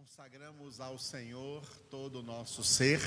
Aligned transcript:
Consagramos 0.00 0.80
ao 0.80 0.98
Senhor 0.98 1.62
todo 1.90 2.20
o 2.20 2.22
nosso 2.22 2.64
ser, 2.64 3.02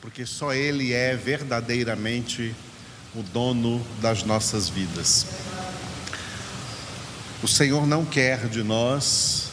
porque 0.00 0.26
só 0.26 0.52
Ele 0.52 0.92
é 0.92 1.14
verdadeiramente 1.14 2.52
o 3.14 3.22
dono 3.22 3.78
das 4.00 4.24
nossas 4.24 4.68
vidas. 4.68 5.26
O 7.40 7.46
Senhor 7.46 7.86
não 7.86 8.04
quer 8.04 8.48
de 8.48 8.64
nós 8.64 9.50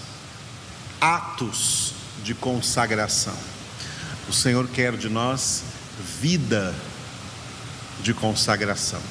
atos 1.00 1.94
de 2.24 2.34
consagração, 2.34 3.38
o 4.28 4.34
Senhor 4.34 4.68
quer 4.70 4.98
de 4.98 5.08
nós 5.08 5.64
vida 6.20 6.74
de 8.02 8.12
consagração, 8.12 9.02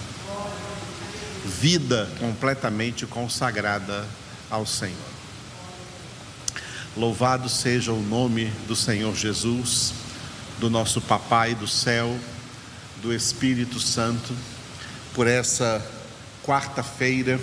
vida 1.44 2.10
completamente 2.18 3.06
consagrada 3.06 4.04
ao 4.50 4.66
Senhor. 4.66 5.19
Louvado 6.96 7.48
seja 7.48 7.92
o 7.92 8.02
nome 8.02 8.46
do 8.66 8.74
Senhor 8.74 9.14
Jesus, 9.14 9.94
do 10.58 10.68
nosso 10.68 11.00
Papai 11.00 11.54
do 11.54 11.68
céu, 11.68 12.18
do 13.00 13.14
Espírito 13.14 13.78
Santo, 13.78 14.34
por 15.14 15.28
essa 15.28 15.80
quarta-feira, 16.42 17.40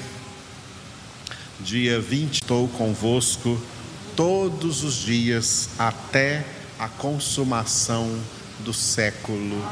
dia 1.62 2.02
20, 2.02 2.42
estou 2.42 2.68
convosco 2.68 3.58
todos 4.18 4.84
os 4.84 4.96
dias 4.96 5.70
até 5.80 6.46
a 6.78 6.90
consumação 6.90 8.20
do 8.60 8.74
século. 8.74 9.66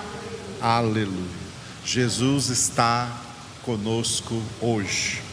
Aleluia. 0.61 1.45
Jesus 1.83 2.47
está 2.47 3.11
conosco 3.61 4.41
hoje 4.61 5.24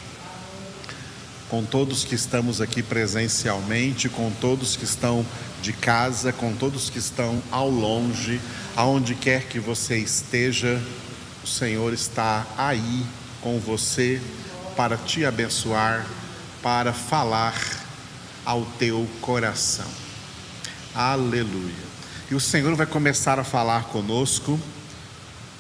com 1.53 1.63
todos 1.63 2.03
que 2.03 2.15
estamos 2.15 2.63
aqui 2.63 2.83
presencialmente, 2.83 4.09
com 4.09 4.31
todos 4.31 4.75
que 4.75 4.85
estão 4.85 5.23
de 5.61 5.71
casa, 5.75 6.33
com 6.33 6.55
todos 6.55 6.89
que 6.89 6.99
estão 6.99 7.43
ao 7.51 7.69
longe, 7.69 8.41
aonde 8.75 9.15
quer 9.15 9.43
que 9.43 9.61
você 9.61 9.99
esteja, 9.99 10.81
o 11.45 11.47
Senhor 11.47 11.93
está 11.93 12.47
aí 12.57 13.05
com 13.43 13.61
você 13.61 14.19
para 14.75 14.97
te 14.97 15.27
abençoar, 15.27 16.07
para 16.63 16.95
falar 16.95 17.55
ao 18.47 18.65
teu 18.79 19.07
coração. 19.21 19.91
Aleluia. 20.95 21.93
E 22.31 22.35
o 22.35 22.41
Senhor 22.41 22.75
vai 22.75 22.87
começar 22.87 23.39
a 23.39 23.45
falar 23.45 23.85
conosco 23.89 24.59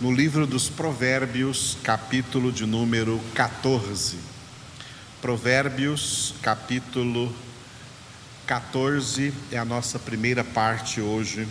no 0.00 0.10
livro 0.10 0.46
dos 0.46 0.70
Provérbios, 0.70 1.76
capítulo 1.82 2.50
de 2.50 2.64
número 2.64 3.20
14. 3.34 4.31
Provérbios, 5.22 6.34
capítulo 6.42 7.32
14, 8.44 9.32
é 9.52 9.56
a 9.56 9.64
nossa 9.64 9.96
primeira 9.96 10.42
parte 10.42 11.00
hoje 11.00 11.46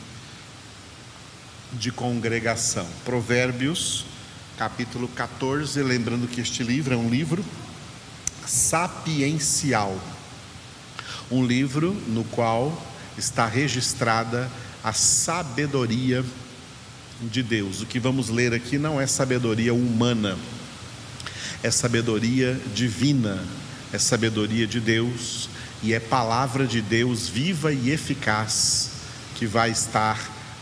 de 1.72 1.90
congregação. 1.90 2.86
Provérbios, 3.06 4.06
capítulo 4.58 5.08
14, 5.08 5.82
lembrando 5.84 6.28
que 6.28 6.42
este 6.42 6.64
livro 6.64 6.94
é 6.94 6.98
um 6.98 7.10
livro 7.10 7.46
sapiencial, 8.46 9.98
um 11.32 11.46
livro 11.46 11.94
no 12.10 12.26
qual 12.26 12.78
está 13.18 13.48
registrada 13.48 14.52
a 14.84 14.92
sabedoria 14.92 16.26
de 17.22 17.42
Deus. 17.42 17.82
O 17.82 17.86
que 17.86 18.02
vamos 18.02 18.28
ler 18.28 18.54
aqui 18.54 18.78
não 18.78 19.00
é 19.00 19.08
sabedoria 19.08 19.74
humana, 19.74 20.38
é 21.64 21.72
sabedoria 21.72 22.60
divina, 22.76 23.42
é 23.94 23.98
sabedoria 23.98 24.66
de 24.66 24.80
Deus 24.80 25.50
e 25.84 25.94
é 25.94 26.00
palavra 26.00 26.66
de 26.66 26.82
Deus 26.82 27.28
viva 27.28 27.74
e 27.74 27.92
eficaz 27.92 28.92
que 29.36 29.46
vai 29.46 29.72
estar 29.72 30.20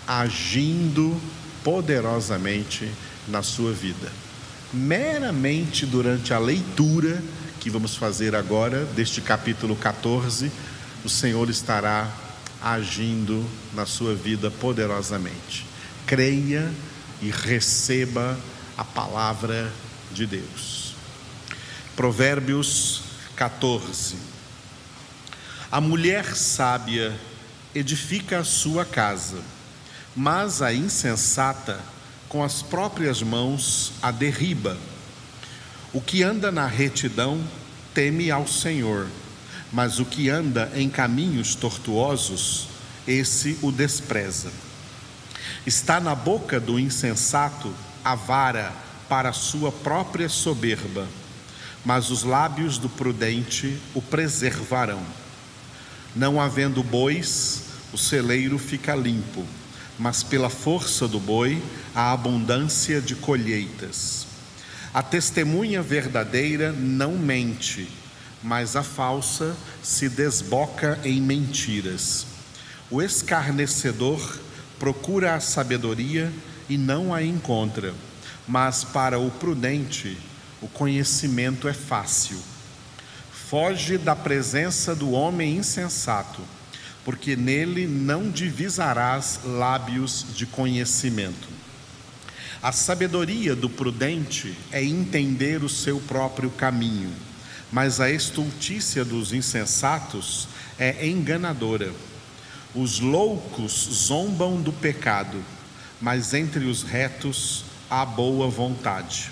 agindo 0.08 1.20
poderosamente 1.64 2.90
na 3.28 3.44
sua 3.44 3.72
vida. 3.72 4.12
Meramente 4.74 5.86
durante 5.86 6.34
a 6.34 6.40
leitura 6.40 7.22
que 7.60 7.70
vamos 7.70 7.96
fazer 7.96 8.36
agora 8.36 8.86
deste 8.86 9.22
capítulo 9.22 9.76
14, 9.76 10.52
o 11.04 11.10
Senhor 11.10 11.50
estará 11.50 12.10
agindo 12.62 13.46
na 13.74 13.86
sua 13.86 14.16
vida 14.16 14.50
poderosamente. 14.50 15.66
Creia 16.06 16.72
e 17.22 17.30
receba 17.30 18.38
a 18.78 18.84
palavra 18.84 19.72
de 20.12 20.26
Deus. 20.26 20.96
Provérbios 21.96 23.09
14. 23.40 24.18
A 25.72 25.80
mulher 25.80 26.36
sábia 26.36 27.18
edifica 27.74 28.40
a 28.40 28.44
sua 28.44 28.84
casa, 28.84 29.38
mas 30.14 30.62
a 30.62 30.74
insensata 30.74 31.80
com 32.28 32.44
as 32.44 32.62
próprias 32.62 33.22
mãos 33.22 33.94
a 34.02 34.12
derriba. 34.12 34.78
O 35.94 36.02
que 36.02 36.22
anda 36.22 36.52
na 36.52 36.68
retidão 36.68 37.42
teme 37.94 38.30
ao 38.30 38.46
Senhor, 38.46 39.08
mas 39.72 40.00
o 40.00 40.06
que 40.06 40.30
anda 40.30 40.70
em 40.76 40.90
caminhos 40.90 41.56
tortuosos, 41.56 42.68
esse 43.08 43.58
o 43.62 43.72
despreza. 43.72 44.52
Está 45.66 46.02
na 46.02 46.14
boca 46.14 46.60
do 46.60 46.78
insensato 46.78 47.74
a 48.04 48.16
vara 48.16 48.74
para 49.08 49.32
sua 49.32 49.72
própria 49.72 50.28
soberba 50.28 51.08
mas 51.86 52.10
os 52.10 52.24
lábios 52.24 52.78
do 52.78 52.90
prudente 52.90 53.80
o 53.94 54.02
preservarão. 54.02 55.02
Não 56.16 56.40
havendo 56.42 56.84
bois, 56.84 57.64
o 57.94 57.98
celeiro 57.98 58.58
fica 58.58 58.96
limpo, 58.96 59.46
mas 59.98 60.24
pela 60.24 60.50
força 60.50 61.08
do 61.08 61.20
boi 61.20 61.62
há 61.96 62.12
abundância 62.12 63.02
de 63.02 63.16
colheitas. 63.16 64.28
A 64.94 65.04
testemunha 65.04 65.82
verdadeira 65.82 66.72
não 66.72 67.18
mente, 67.18 67.88
mas 68.42 68.76
a 68.76 68.84
falsa 68.84 69.56
se 69.84 70.10
desboca 70.10 71.00
em 71.04 71.22
mentiras. 71.22 72.26
O 72.90 73.02
escarnecedor 73.02 74.40
procura 74.80 75.36
a 75.36 75.40
sabedoria 75.40 76.32
e 76.68 76.78
não 76.78 77.14
a 77.14 77.22
encontra, 77.24 77.94
mas 78.48 78.84
para 78.84 79.20
o 79.20 79.30
prudente 79.30 80.18
o 80.62 80.68
conhecimento 80.68 81.68
é 81.68 81.74
fácil. 81.74 82.38
Foge 83.50 83.98
da 83.98 84.16
presença 84.16 84.94
do 84.94 85.12
homem 85.12 85.58
insensato, 85.58 86.42
porque 87.04 87.36
nele 87.36 87.88
não 87.88 88.30
divisarás 88.30 89.40
lábios 89.44 90.26
de 90.36 90.46
conhecimento. 90.46 91.48
A 92.62 92.72
sabedoria 92.74 93.56
do 93.56 93.70
prudente 93.70 94.56
é 94.72 94.84
entender 94.84 95.64
o 95.64 95.70
seu 95.70 96.00
próprio 96.02 96.50
caminho, 96.50 97.12
mas 97.72 98.02
a 98.02 98.12
estultícia 98.12 99.06
dos 99.06 99.32
insensatos 99.32 100.48
é 100.78 101.08
enganadora. 101.08 101.94
Os 102.76 103.00
loucos 103.00 103.90
zombam 103.92 104.62
do 104.62 104.74
pecado, 104.74 105.42
mas 106.02 106.34
entre 106.34 106.66
os 106.66 106.84
retos 106.84 107.64
há 107.90 108.06
boa 108.06 108.48
vontade. 108.50 109.32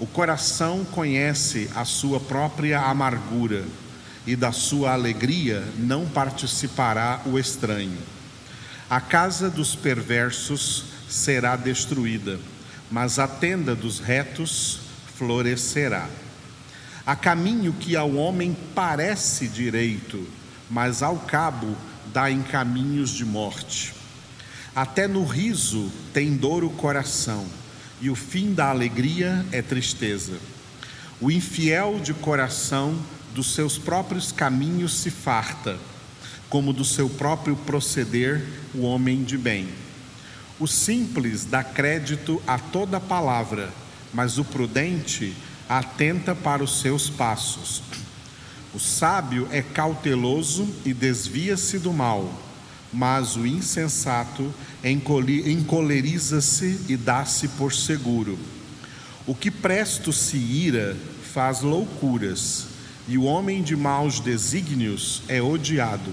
O 0.00 0.06
coração 0.06 0.84
conhece 0.84 1.70
a 1.74 1.84
sua 1.84 2.18
própria 2.18 2.80
amargura, 2.80 3.64
e 4.26 4.34
da 4.34 4.50
sua 4.50 4.92
alegria 4.92 5.62
não 5.78 6.06
participará 6.06 7.20
o 7.26 7.38
estranho. 7.38 7.98
A 8.90 9.00
casa 9.00 9.48
dos 9.48 9.76
perversos 9.76 10.86
será 11.08 11.56
destruída, 11.56 12.40
mas 12.90 13.18
a 13.18 13.28
tenda 13.28 13.74
dos 13.76 14.00
retos 14.00 14.80
florescerá. 15.16 16.08
Há 17.06 17.14
caminho 17.14 17.72
que 17.72 17.94
ao 17.94 18.14
homem 18.14 18.56
parece 18.74 19.46
direito, 19.46 20.26
mas 20.70 21.02
ao 21.02 21.18
cabo 21.18 21.76
dá 22.12 22.30
em 22.30 22.42
caminhos 22.42 23.10
de 23.10 23.24
morte. 23.24 23.94
Até 24.74 25.06
no 25.06 25.24
riso 25.24 25.92
tem 26.12 26.36
dor 26.36 26.64
o 26.64 26.70
coração 26.70 27.46
e 28.00 28.10
o 28.10 28.14
fim 28.14 28.52
da 28.52 28.70
alegria 28.70 29.44
é 29.52 29.62
tristeza. 29.62 30.38
O 31.20 31.30
infiel 31.30 32.00
de 32.00 32.12
coração 32.12 32.98
dos 33.34 33.54
seus 33.54 33.78
próprios 33.78 34.32
caminhos 34.32 34.94
se 34.94 35.10
farta, 35.10 35.78
como 36.48 36.72
do 36.72 36.84
seu 36.84 37.08
próprio 37.08 37.56
proceder 37.56 38.44
o 38.74 38.82
homem 38.82 39.24
de 39.24 39.38
bem. 39.38 39.68
O 40.58 40.66
simples 40.66 41.44
dá 41.44 41.64
crédito 41.64 42.42
a 42.46 42.58
toda 42.58 43.00
palavra, 43.00 43.72
mas 44.12 44.38
o 44.38 44.44
prudente 44.44 45.34
atenta 45.68 46.34
para 46.34 46.62
os 46.62 46.80
seus 46.80 47.08
passos. 47.10 47.82
O 48.72 48.78
sábio 48.78 49.48
é 49.50 49.62
cauteloso 49.62 50.68
e 50.84 50.92
desvia-se 50.92 51.78
do 51.78 51.92
mal 51.92 52.43
mas 52.94 53.34
o 53.34 53.44
insensato 53.44 54.54
encoleriza-se 54.84 56.80
e 56.88 56.96
dá-se 56.96 57.48
por 57.48 57.72
seguro. 57.72 58.38
O 59.26 59.34
que 59.34 59.50
presto 59.50 60.12
se 60.12 60.36
ira 60.36 60.96
faz 61.32 61.60
loucuras, 61.60 62.66
e 63.08 63.18
o 63.18 63.24
homem 63.24 63.62
de 63.62 63.74
maus 63.74 64.20
desígnios 64.20 65.22
é 65.28 65.42
odiado. 65.42 66.12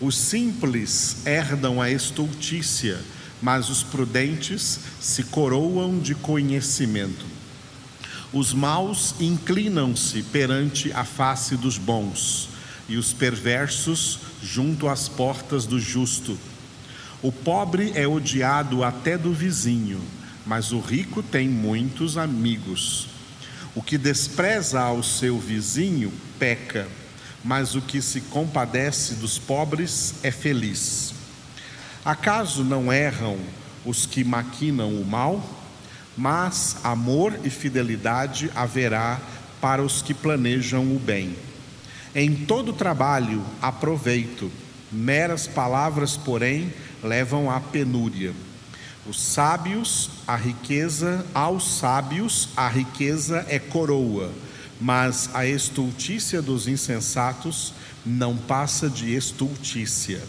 Os 0.00 0.16
simples 0.16 1.18
herdam 1.26 1.82
a 1.82 1.90
estultícia, 1.90 2.98
mas 3.42 3.68
os 3.68 3.82
prudentes 3.82 4.80
se 5.00 5.24
coroam 5.24 5.98
de 5.98 6.14
conhecimento. 6.14 7.26
Os 8.32 8.54
maus 8.54 9.14
inclinam-se 9.20 10.22
perante 10.22 10.90
a 10.92 11.04
face 11.04 11.56
dos 11.56 11.76
bons, 11.76 12.48
e 12.88 12.96
os 12.96 13.12
perversos 13.12 14.20
junto 14.42 14.88
às 14.88 15.08
portas 15.08 15.66
do 15.66 15.78
justo. 15.78 16.38
O 17.22 17.30
pobre 17.30 17.92
é 17.94 18.06
odiado 18.06 18.82
até 18.82 19.18
do 19.18 19.32
vizinho, 19.32 20.00
mas 20.46 20.72
o 20.72 20.80
rico 20.80 21.22
tem 21.22 21.48
muitos 21.48 22.16
amigos. 22.16 23.08
O 23.74 23.82
que 23.82 23.98
despreza 23.98 24.80
ao 24.80 25.02
seu 25.02 25.38
vizinho 25.38 26.12
peca, 26.38 26.88
mas 27.44 27.74
o 27.74 27.80
que 27.80 28.00
se 28.00 28.20
compadece 28.22 29.14
dos 29.14 29.38
pobres 29.38 30.14
é 30.22 30.30
feliz. 30.30 31.14
Acaso 32.04 32.64
não 32.64 32.92
erram 32.92 33.38
os 33.84 34.06
que 34.06 34.24
maquinam 34.24 34.94
o 34.94 35.04
mal? 35.04 35.44
Mas 36.16 36.76
amor 36.82 37.38
e 37.44 37.50
fidelidade 37.50 38.50
haverá 38.54 39.20
para 39.60 39.82
os 39.82 40.02
que 40.02 40.12
planejam 40.12 40.94
o 40.94 40.98
bem. 40.98 41.36
Em 42.14 42.34
todo 42.34 42.72
trabalho 42.72 43.40
há 43.62 43.70
proveito, 43.70 44.50
meras 44.90 45.46
palavras, 45.46 46.16
porém, 46.16 46.72
levam 47.04 47.48
à 47.48 47.60
penúria. 47.60 48.32
Os 49.06 49.20
sábios, 49.20 50.10
a 50.26 50.34
riqueza, 50.34 51.24
aos 51.32 51.78
sábios, 51.78 52.48
a 52.56 52.68
riqueza 52.68 53.46
é 53.48 53.60
coroa, 53.60 54.32
mas 54.80 55.30
a 55.32 55.46
estultícia 55.46 56.42
dos 56.42 56.66
insensatos 56.66 57.72
não 58.04 58.36
passa 58.36 58.90
de 58.90 59.14
estultícia. 59.14 60.20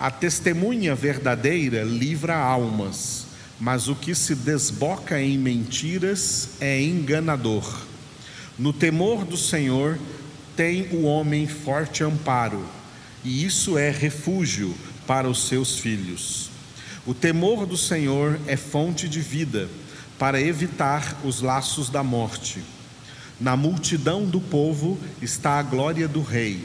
A 0.00 0.10
testemunha 0.10 0.94
verdadeira 0.94 1.82
livra 1.82 2.36
almas, 2.36 3.26
mas 3.60 3.86
o 3.86 3.94
que 3.94 4.14
se 4.14 4.34
desboca 4.34 5.20
em 5.20 5.36
mentiras 5.36 6.50
é 6.58 6.80
enganador. 6.80 7.82
No 8.58 8.72
temor 8.72 9.24
do 9.24 9.36
Senhor 9.36 9.98
tem 10.56 10.88
o 10.90 11.02
homem 11.02 11.46
forte 11.46 12.02
amparo, 12.02 12.64
e 13.22 13.44
isso 13.44 13.76
é 13.76 13.90
refúgio 13.90 14.74
para 15.06 15.28
os 15.28 15.46
seus 15.46 15.78
filhos. 15.78 16.50
O 17.06 17.12
temor 17.12 17.66
do 17.66 17.76
Senhor 17.76 18.40
é 18.46 18.56
fonte 18.56 19.06
de 19.08 19.20
vida, 19.20 19.68
para 20.18 20.40
evitar 20.40 21.20
os 21.22 21.42
laços 21.42 21.90
da 21.90 22.02
morte. 22.02 22.62
Na 23.38 23.54
multidão 23.54 24.24
do 24.24 24.40
povo 24.40 24.98
está 25.20 25.58
a 25.58 25.62
glória 25.62 26.08
do 26.08 26.22
rei, 26.22 26.64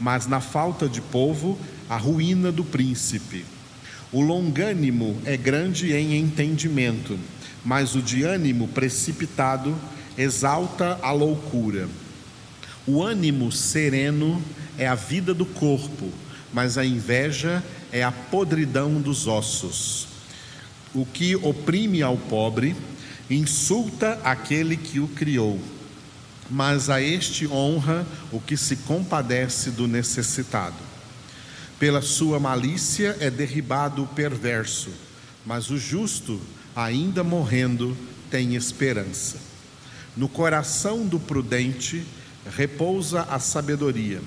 mas 0.00 0.26
na 0.26 0.40
falta 0.40 0.88
de 0.88 1.00
povo, 1.00 1.56
a 1.88 1.96
ruína 1.96 2.50
do 2.50 2.64
príncipe. 2.64 3.44
O 4.10 4.20
longânimo 4.20 5.16
é 5.24 5.36
grande 5.36 5.92
em 5.92 6.18
entendimento, 6.18 7.16
mas 7.64 7.94
o 7.94 8.02
de 8.02 8.24
ânimo 8.24 8.66
precipitado 8.66 9.76
exalta 10.16 10.98
a 11.02 11.12
loucura. 11.12 11.88
O 12.88 13.02
ânimo 13.02 13.52
sereno 13.52 14.42
é 14.78 14.88
a 14.88 14.94
vida 14.94 15.34
do 15.34 15.44
corpo, 15.44 16.10
mas 16.54 16.78
a 16.78 16.86
inveja 16.86 17.62
é 17.92 18.02
a 18.02 18.10
podridão 18.10 18.98
dos 18.98 19.26
ossos. 19.26 20.08
O 20.94 21.04
que 21.04 21.36
oprime 21.36 22.00
ao 22.00 22.16
pobre 22.16 22.74
insulta 23.28 24.18
aquele 24.24 24.74
que 24.74 25.00
o 25.00 25.06
criou, 25.06 25.60
mas 26.48 26.88
a 26.88 26.98
este 26.98 27.46
honra 27.46 28.06
o 28.32 28.40
que 28.40 28.56
se 28.56 28.76
compadece 28.76 29.70
do 29.70 29.86
necessitado. 29.86 30.82
Pela 31.78 32.00
sua 32.00 32.40
malícia 32.40 33.18
é 33.20 33.28
derribado 33.28 34.02
o 34.02 34.06
perverso, 34.06 34.88
mas 35.44 35.68
o 35.68 35.76
justo, 35.76 36.40
ainda 36.74 37.22
morrendo, 37.22 37.94
tem 38.30 38.54
esperança. 38.54 39.36
No 40.16 40.26
coração 40.26 41.06
do 41.06 41.20
prudente 41.20 42.02
repousa 42.56 43.22
a 43.22 43.38
sabedoria, 43.38 44.20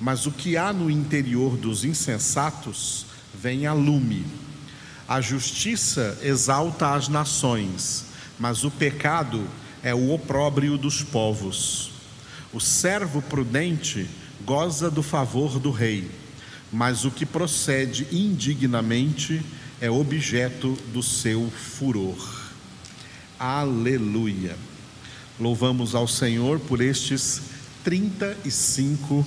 mas 0.00 0.26
o 0.26 0.30
que 0.30 0.56
há 0.56 0.72
no 0.72 0.90
interior 0.90 1.56
dos 1.56 1.84
insensatos 1.84 3.06
vem 3.34 3.66
a 3.66 3.72
lume. 3.72 4.24
A 5.08 5.20
justiça 5.20 6.18
exalta 6.22 6.94
as 6.94 7.08
nações, 7.08 8.06
mas 8.38 8.64
o 8.64 8.70
pecado 8.70 9.46
é 9.82 9.94
o 9.94 10.12
opróbrio 10.12 10.76
dos 10.76 11.02
povos. 11.02 11.90
O 12.52 12.60
servo 12.60 13.22
prudente 13.22 14.08
goza 14.44 14.90
do 14.90 15.02
favor 15.02 15.58
do 15.58 15.70
rei, 15.70 16.10
mas 16.72 17.04
o 17.04 17.10
que 17.10 17.24
procede 17.24 18.06
indignamente 18.10 19.42
é 19.80 19.90
objeto 19.90 20.76
do 20.92 21.02
seu 21.02 21.50
furor. 21.50 22.46
Aleluia. 23.38 24.56
Louvamos 25.38 25.94
ao 25.94 26.08
Senhor 26.08 26.58
por 26.58 26.80
estes 26.80 27.42
35 27.86 29.24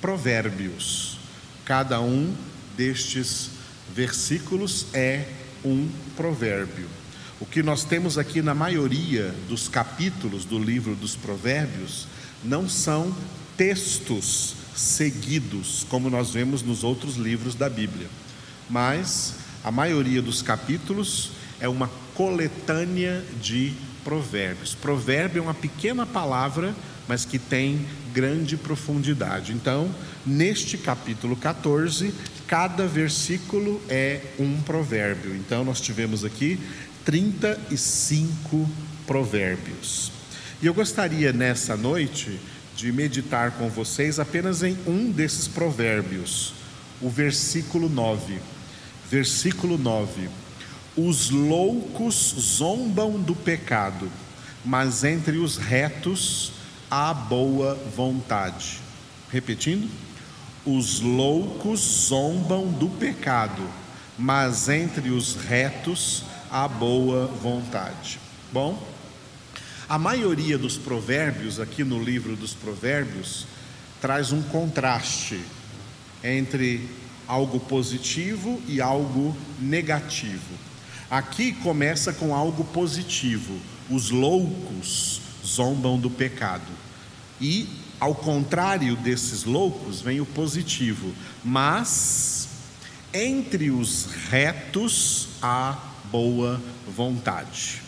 provérbios. 0.00 1.18
Cada 1.66 2.00
um 2.00 2.34
destes 2.74 3.50
versículos 3.94 4.86
é 4.94 5.26
um 5.62 5.86
provérbio. 6.16 6.88
O 7.38 7.44
que 7.44 7.62
nós 7.62 7.84
temos 7.84 8.16
aqui 8.16 8.40
na 8.40 8.54
maioria 8.54 9.34
dos 9.50 9.68
capítulos 9.68 10.46
do 10.46 10.58
livro 10.58 10.94
dos 10.94 11.14
Provérbios 11.14 12.06
não 12.42 12.66
são 12.70 13.14
textos 13.54 14.54
seguidos, 14.74 15.84
como 15.90 16.08
nós 16.08 16.30
vemos 16.30 16.62
nos 16.62 16.82
outros 16.82 17.16
livros 17.16 17.54
da 17.54 17.68
Bíblia, 17.68 18.08
mas 18.70 19.34
a 19.62 19.70
maioria 19.70 20.22
dos 20.22 20.40
capítulos 20.40 21.32
é 21.60 21.68
uma 21.68 21.90
coletânea 22.14 23.22
de 23.42 23.74
provérbios. 24.02 24.74
Provérbio 24.74 25.40
é 25.40 25.42
uma 25.42 25.52
pequena 25.52 26.06
palavra 26.06 26.74
mas 27.10 27.24
que 27.24 27.40
tem 27.40 27.84
grande 28.14 28.56
profundidade. 28.56 29.52
Então, 29.52 29.92
neste 30.24 30.78
capítulo 30.78 31.34
14, 31.34 32.14
cada 32.46 32.86
versículo 32.86 33.82
é 33.88 34.20
um 34.38 34.62
provérbio. 34.62 35.34
Então, 35.34 35.64
nós 35.64 35.80
tivemos 35.80 36.24
aqui 36.24 36.60
35 37.04 38.70
provérbios. 39.08 40.12
E 40.62 40.66
eu 40.66 40.72
gostaria 40.72 41.32
nessa 41.32 41.76
noite 41.76 42.38
de 42.76 42.92
meditar 42.92 43.50
com 43.58 43.68
vocês 43.68 44.20
apenas 44.20 44.62
em 44.62 44.78
um 44.86 45.10
desses 45.10 45.48
provérbios, 45.48 46.54
o 47.00 47.10
versículo 47.10 47.88
9. 47.88 48.38
Versículo 49.10 49.76
9: 49.76 50.28
Os 50.96 51.28
loucos 51.28 52.36
zombam 52.38 53.20
do 53.20 53.34
pecado, 53.34 54.08
mas 54.64 55.02
entre 55.02 55.38
os 55.38 55.56
retos 55.56 56.59
a 56.90 57.14
boa 57.14 57.74
vontade. 57.94 58.80
Repetindo, 59.30 59.88
os 60.66 61.00
loucos 61.00 61.80
zombam 61.80 62.66
do 62.66 62.88
pecado, 62.88 63.62
mas 64.18 64.68
entre 64.68 65.10
os 65.10 65.36
retos 65.36 66.24
há 66.50 66.66
boa 66.66 67.26
vontade. 67.26 68.18
Bom, 68.52 68.82
a 69.88 69.98
maioria 69.98 70.58
dos 70.58 70.76
provérbios, 70.76 71.60
aqui 71.60 71.84
no 71.84 72.02
livro 72.02 72.34
dos 72.34 72.54
provérbios, 72.54 73.46
traz 74.00 74.32
um 74.32 74.42
contraste 74.42 75.40
entre 76.24 76.88
algo 77.26 77.60
positivo 77.60 78.60
e 78.66 78.80
algo 78.80 79.36
negativo. 79.60 80.54
Aqui 81.08 81.52
começa 81.52 82.12
com 82.12 82.34
algo 82.34 82.64
positivo. 82.64 83.58
Os 83.88 84.10
loucos 84.10 85.19
zombam 85.50 85.98
do 85.98 86.10
pecado. 86.10 86.70
E, 87.40 87.68
ao 87.98 88.14
contrário 88.14 88.96
desses 88.96 89.44
loucos, 89.44 90.00
vem 90.00 90.20
o 90.20 90.26
positivo. 90.26 91.12
Mas, 91.44 92.48
entre 93.12 93.70
os 93.70 94.06
retos, 94.30 95.28
há 95.42 95.76
boa 96.10 96.60
vontade. 96.86 97.82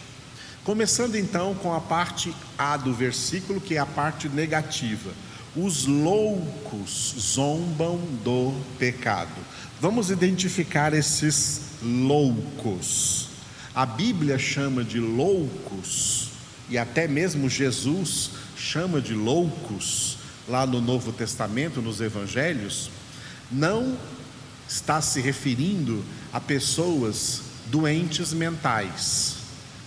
Começando 0.64 1.16
então 1.16 1.54
com 1.56 1.74
a 1.74 1.80
parte 1.80 2.34
A 2.56 2.76
do 2.76 2.94
versículo, 2.94 3.60
que 3.60 3.74
é 3.74 3.78
a 3.78 3.86
parte 3.86 4.28
negativa. 4.28 5.10
Os 5.54 5.86
loucos 5.86 7.14
zombam 7.18 7.98
do 8.24 8.54
pecado. 8.78 9.34
Vamos 9.80 10.10
identificar 10.10 10.94
esses 10.94 11.62
loucos. 11.82 13.28
A 13.74 13.84
Bíblia 13.84 14.38
chama 14.38 14.84
de 14.84 15.00
loucos 15.00 16.31
e 16.68 16.78
até 16.78 17.06
mesmo 17.06 17.48
Jesus 17.48 18.30
chama 18.56 19.00
de 19.00 19.14
loucos 19.14 20.18
lá 20.48 20.66
no 20.66 20.80
Novo 20.80 21.12
Testamento, 21.12 21.80
nos 21.80 22.00
Evangelhos, 22.00 22.90
não 23.50 23.96
está 24.68 25.00
se 25.00 25.20
referindo 25.20 26.04
a 26.32 26.40
pessoas 26.40 27.42
doentes 27.66 28.32
mentais, 28.32 29.36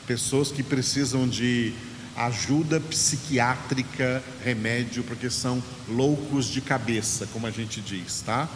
pessoas 0.05 0.51
que 0.51 0.61
precisam 0.61 1.27
de 1.27 1.73
ajuda 2.15 2.79
psiquiátrica, 2.79 4.23
remédio, 4.43 5.03
porque 5.03 5.29
são 5.29 5.61
loucos 5.89 6.45
de 6.45 6.61
cabeça, 6.61 7.27
como 7.33 7.45
a 7.47 7.51
gente 7.51 7.81
diz, 7.81 8.21
tá? 8.21 8.47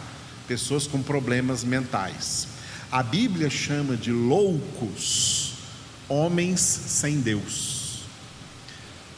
pessoas 0.50 0.84
com 0.84 1.00
problemas 1.00 1.62
mentais. 1.62 2.48
A 2.90 3.04
Bíblia 3.04 3.48
chama 3.48 3.96
de 3.96 4.10
loucos 4.10 5.52
homens 6.08 6.58
sem 6.58 7.20
Deus. 7.20 7.79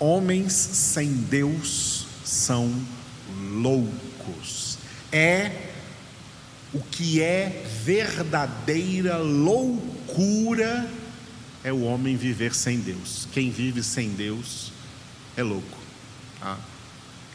Homens 0.02 0.52
sem 0.52 1.12
Deus 1.12 2.08
são 2.24 2.74
loucos. 3.52 4.76
É 5.12 5.70
o 6.74 6.80
que 6.80 7.22
é 7.22 7.64
verdadeira 7.84 9.18
loucura 9.18 10.90
é 11.62 11.72
o 11.72 11.82
homem 11.82 12.16
viver 12.16 12.52
sem 12.52 12.80
Deus. 12.80 13.28
Quem 13.32 13.48
vive 13.52 13.80
sem 13.80 14.08
Deus 14.08 14.72
é 15.36 15.42
louco. 15.44 15.78
Tá? 16.40 16.58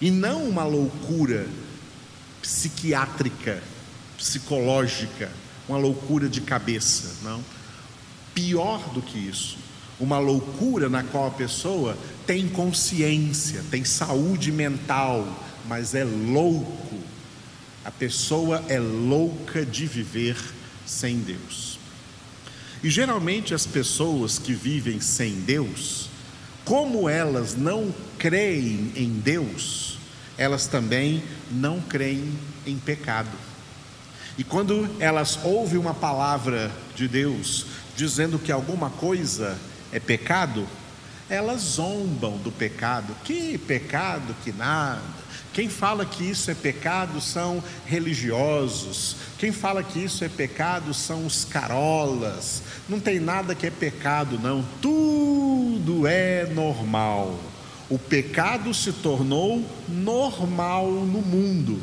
E 0.02 0.12
não 0.12 0.44
uma 0.44 0.66
loucura 0.66 1.48
psiquiátrica, 2.42 3.64
psicológica, 4.18 5.32
uma 5.70 5.78
loucura 5.78 6.28
de 6.28 6.42
cabeça, 6.42 7.16
não. 7.24 7.42
Pior 8.34 8.90
do 8.90 9.02
que 9.02 9.18
isso, 9.18 9.58
uma 10.00 10.20
loucura 10.20 10.90
na 10.90 11.04
qual 11.04 11.28
a 11.28 11.32
pessoa 11.32 11.98
tem 12.26 12.48
consciência, 12.48 13.64
tem 13.72 13.84
saúde 13.84 14.52
mental, 14.52 15.28
mas 15.68 15.96
é 15.96 16.04
louco. 16.04 16.98
A 17.84 17.92
pessoa 17.92 18.64
é 18.68 18.80
louca 18.80 19.66
de 19.66 19.86
viver 19.86 20.38
sem 20.86 21.20
Deus. 21.20 21.80
E 22.84 22.90
geralmente 22.90 23.54
as 23.54 23.66
pessoas 23.66 24.38
que 24.38 24.54
vivem 24.54 25.02
sem 25.02 25.34
Deus, 25.42 26.10
como 26.64 27.10
elas 27.10 27.56
não 27.56 27.94
creem 28.20 28.92
em 28.96 29.10
Deus, 29.10 29.98
elas 30.38 30.68
também 30.68 31.24
não 31.50 31.82
creem 31.82 32.38
em 32.66 32.78
pecado. 32.78 33.32
E 34.38 34.44
quando 34.44 34.88
elas 35.00 35.40
ouvem 35.44 35.80
uma 35.80 35.94
palavra 35.94 36.72
de 36.96 37.08
Deus 37.08 37.66
dizendo 37.96 38.38
que 38.38 38.52
alguma 38.52 38.92
coisa 38.92 39.58
é 39.92 40.00
pecado, 40.00 40.68
elas 41.30 41.62
zombam 41.62 42.38
do 42.38 42.52
pecado. 42.52 43.16
Que 43.24 43.58
pecado, 43.58 44.36
que 44.44 44.52
nada. 44.52 45.02
Quem 45.54 45.70
fala 45.70 46.06
que 46.06 46.24
isso 46.24 46.52
é 46.52 46.54
pecado 46.54 47.20
são 47.20 47.64
religiosos. 47.86 49.16
Quem 49.40 49.52
fala 49.52 49.82
que 49.82 50.04
isso 50.04 50.24
é 50.24 50.30
pecado 50.30 50.94
são 50.94 51.26
os 51.26 51.44
carolas. 51.44 52.62
Não 52.88 53.00
tem 53.00 53.20
nada 53.20 53.56
que 53.56 53.66
é 53.66 53.72
pecado, 53.72 54.40
não. 54.40 54.64
Tudo 54.82 56.06
é 56.06 56.46
normal. 56.46 57.38
O 57.90 57.98
pecado 57.98 58.74
se 58.74 58.92
tornou 58.92 59.66
normal 59.88 60.92
no 60.92 61.22
mundo. 61.22 61.82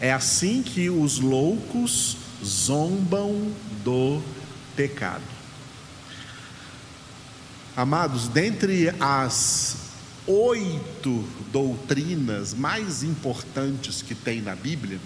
É 0.00 0.12
assim 0.12 0.62
que 0.62 0.88
os 0.88 1.18
loucos 1.18 2.16
zombam 2.44 3.50
do 3.82 4.22
pecado. 4.76 5.39
Amados, 7.76 8.28
dentre 8.28 8.92
as 8.98 9.76
oito 10.26 11.24
doutrinas 11.52 12.52
mais 12.52 13.02
importantes 13.02 14.02
que 14.02 14.14
tem 14.14 14.40
na 14.40 14.54
Bíblia, 14.54 14.98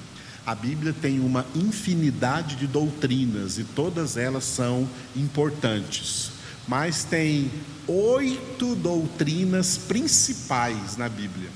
a 0.47 0.54
Bíblia 0.54 0.92
tem 0.92 1.21
uma 1.21 1.47
infinidade 1.54 2.56
de 2.56 2.66
doutrinas 2.66 3.59
e 3.59 3.64
todas 3.64 4.16
elas 4.16 4.44
são 4.44 4.88
importantes. 5.14 6.30
Mas 6.66 7.04
tem 7.04 7.50
oito 7.87 8.75
doutrinas 8.75 9.76
principais 9.76 10.97
na 10.97 11.09
Bíblia 11.09 11.50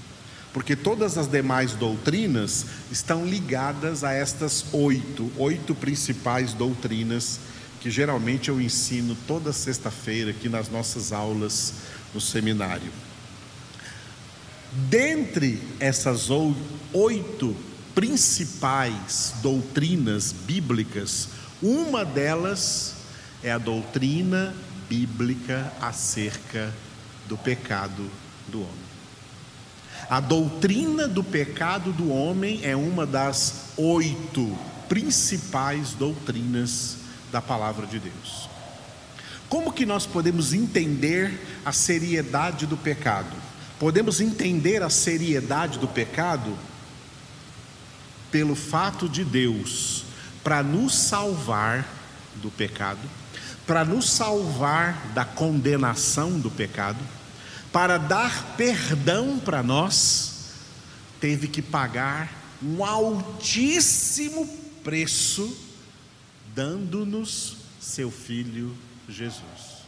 porque 0.53 0.75
todas 0.75 1.19
as 1.19 1.29
demais 1.29 1.75
doutrinas 1.75 2.67
estão 2.91 3.25
ligadas 3.25 4.03
a 4.03 4.13
estas 4.13 4.65
oito, 4.73 5.31
oito 5.37 5.75
principais 5.75 6.53
doutrinas 6.53 7.39
que 7.81 7.91
geralmente 7.91 8.49
eu 8.49 8.61
ensino 8.61 9.17
toda 9.27 9.53
sexta-feira 9.53 10.31
aqui 10.31 10.49
nas 10.49 10.69
nossas 10.69 11.13
aulas 11.13 11.75
no 12.13 12.21
seminário. 12.21 12.91
Dentre 14.91 15.61
essas 15.81 16.29
oito 16.93 17.57
principais 17.95 19.35
doutrinas 19.43 20.33
bíblicas, 20.33 21.29
uma 21.63 22.05
delas 22.05 22.95
é 23.43 23.51
a 23.51 23.59
doutrina 23.59 24.55
bíblica 24.89 25.73
acerca 25.81 26.73
do 27.27 27.37
pecado 27.37 28.11
do 28.49 28.61
homem. 28.61 28.89
A 30.09 30.21
doutrina 30.21 31.09
do 31.09 31.23
pecado 31.23 31.93
do 31.93 32.11
homem 32.11 32.61
é 32.63 32.75
uma 32.75 33.05
das 33.05 33.73
oito 33.77 34.57
principais 34.89 35.93
doutrinas 35.93 36.98
da 37.31 37.41
palavra 37.41 37.87
de 37.87 37.99
Deus. 37.99 38.49
Como 39.49 39.73
que 39.73 39.87
nós 39.87 40.07
podemos 40.07 40.53
entender 40.53 41.61
a 41.65 41.73
seriedade 41.73 42.67
do 42.67 42.77
pecado? 42.77 43.35
Podemos 43.79 44.21
entender 44.21 44.83
a 44.83 44.91
seriedade 44.91 45.79
do 45.79 45.89
pecado 45.89 46.57
pelo 48.31 48.55
fato 48.55 49.09
de 49.09 49.25
Deus, 49.25 50.05
para 50.45 50.63
nos 50.63 50.95
salvar 50.95 51.87
do 52.37 52.51
pecado, 52.51 53.01
para 53.67 53.85
nos 53.85 54.11
salvar 54.11 55.13
da 55.15 55.25
condenação 55.25 56.39
do 56.39 56.51
pecado, 56.51 56.99
para 57.73 57.99
dar 57.99 58.57
perdão 58.57 59.39
para 59.39 59.63
nós, 59.63 60.35
teve 61.21 61.49
que 61.49 61.63
pagar 61.63 62.33
um 62.63 62.85
altíssimo 62.85 64.47
preço, 64.83 65.57
dando-nos 66.55 67.57
seu 67.81 68.11
filho 68.11 68.77
Jesus. 69.09 69.79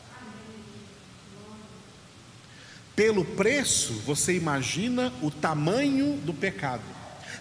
Pelo 2.95 3.25
preço, 3.25 3.95
você 4.05 4.37
imagina 4.37 5.13
o 5.23 5.31
tamanho 5.31 6.19
do 6.19 6.35
pecado. 6.35 6.83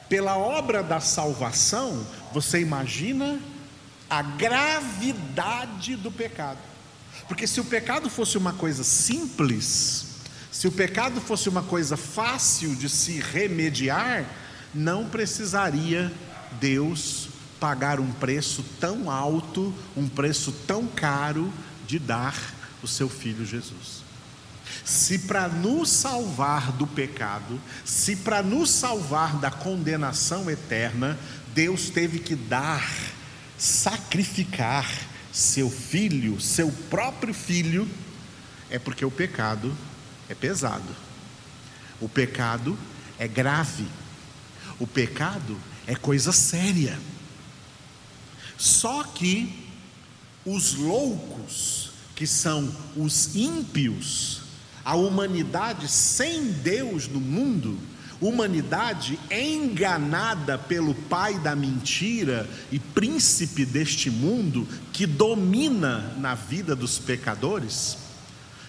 Pela 0.07 0.37
obra 0.37 0.81
da 0.81 0.99
salvação, 0.99 2.05
você 2.33 2.59
imagina 2.59 3.39
a 4.09 4.21
gravidade 4.21 5.95
do 5.95 6.11
pecado. 6.11 6.59
Porque 7.27 7.45
se 7.45 7.59
o 7.59 7.65
pecado 7.65 8.09
fosse 8.09 8.37
uma 8.37 8.53
coisa 8.53 8.83
simples, 8.83 10.07
se 10.51 10.67
o 10.67 10.71
pecado 10.71 11.21
fosse 11.21 11.47
uma 11.47 11.61
coisa 11.61 11.95
fácil 11.95 12.75
de 12.75 12.89
se 12.89 13.19
remediar, 13.19 14.25
não 14.73 15.07
precisaria 15.07 16.11
Deus 16.59 17.28
pagar 17.59 17.99
um 17.99 18.11
preço 18.11 18.63
tão 18.79 19.09
alto, 19.09 19.73
um 19.95 20.07
preço 20.07 20.51
tão 20.65 20.87
caro 20.87 21.51
de 21.85 21.99
dar 21.99 22.35
o 22.81 22.87
seu 22.87 23.09
filho 23.09 23.45
Jesus. 23.45 23.99
Se 24.85 25.19
para 25.19 25.47
nos 25.47 25.89
salvar 25.89 26.71
do 26.71 26.87
pecado, 26.87 27.59
se 27.83 28.15
para 28.15 28.41
nos 28.41 28.69
salvar 28.69 29.37
da 29.37 29.51
condenação 29.51 30.49
eterna, 30.49 31.17
Deus 31.53 31.89
teve 31.89 32.19
que 32.19 32.35
dar, 32.35 32.87
sacrificar 33.57 34.87
seu 35.31 35.69
filho, 35.69 36.39
seu 36.39 36.71
próprio 36.89 37.33
filho, 37.33 37.87
é 38.69 38.77
porque 38.77 39.03
o 39.03 39.11
pecado 39.11 39.75
é 40.27 40.35
pesado. 40.35 40.95
O 41.99 42.07
pecado 42.07 42.77
é 43.17 43.27
grave. 43.27 43.85
O 44.79 44.87
pecado 44.87 45.57
é 45.85 45.95
coisa 45.95 46.31
séria. 46.31 46.97
Só 48.59 49.05
que 49.05 49.49
os 50.45 50.75
loucos, 50.75 51.91
que 52.13 52.27
são 52.27 52.69
os 52.97 53.33
ímpios, 53.33 54.41
a 54.83 54.95
humanidade 54.95 55.87
sem 55.87 56.51
Deus 56.51 57.07
no 57.07 57.21
mundo, 57.21 57.79
humanidade 58.19 59.17
enganada 59.31 60.57
pelo 60.57 60.93
pai 60.93 61.39
da 61.39 61.55
mentira 61.55 62.49
e 62.69 62.77
príncipe 62.77 63.63
deste 63.63 64.11
mundo 64.11 64.67
que 64.91 65.05
domina 65.05 66.13
na 66.17 66.35
vida 66.35 66.75
dos 66.75 66.99
pecadores, 66.99 67.97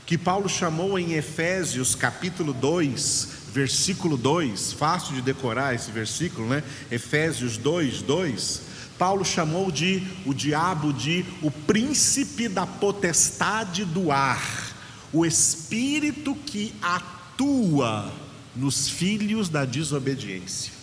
que 0.06 0.16
Paulo 0.16 0.48
chamou 0.48 0.96
em 1.00 1.14
Efésios 1.14 1.96
capítulo 1.96 2.52
2, 2.52 3.28
versículo 3.52 4.16
2, 4.16 4.72
fácil 4.72 5.16
de 5.16 5.22
decorar 5.22 5.74
esse 5.74 5.90
versículo, 5.90 6.48
né? 6.48 6.62
Efésios 6.92 7.56
2, 7.56 8.02
2. 8.02 8.69
Paulo 9.00 9.24
chamou 9.24 9.72
de 9.72 10.06
o 10.26 10.34
diabo 10.34 10.92
de 10.92 11.24
o 11.40 11.50
príncipe 11.50 12.50
da 12.50 12.66
potestade 12.66 13.82
do 13.82 14.12
ar, 14.12 14.76
o 15.10 15.24
espírito 15.24 16.34
que 16.34 16.74
atua 16.82 18.12
nos 18.54 18.90
filhos 18.90 19.48
da 19.48 19.64
desobediência. 19.64 20.74